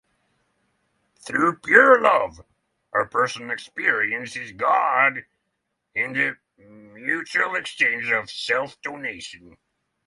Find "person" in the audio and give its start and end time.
3.05-3.51